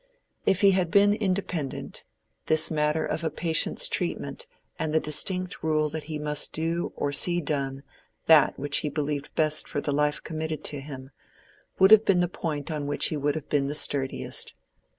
If 0.47 0.61
he 0.61 0.71
had 0.71 0.89
been 0.89 1.13
independent, 1.13 2.05
this 2.47 2.71
matter 2.71 3.05
of 3.05 3.23
a 3.23 3.29
patient's 3.29 3.87
treatment 3.87 4.47
and 4.79 4.91
the 4.95 4.99
distinct 4.99 5.61
rule 5.61 5.89
that 5.89 6.05
he 6.05 6.17
must 6.17 6.53
do 6.53 6.91
or 6.95 7.11
see 7.11 7.39
done 7.39 7.83
that 8.25 8.57
which 8.57 8.79
he 8.79 8.89
believed 8.89 9.35
best 9.35 9.67
for 9.67 9.79
the 9.79 9.93
life 9.93 10.19
committed 10.23 10.63
to 10.63 10.79
him, 10.79 11.11
would 11.77 11.91
have 11.91 12.03
been 12.03 12.19
the 12.19 12.27
point 12.27 12.71
on 12.71 12.87
which 12.87 13.09
he 13.09 13.15
would 13.15 13.35
have 13.35 13.47
been 13.47 13.67
the 13.67 13.75
sturdiest. 13.75 14.55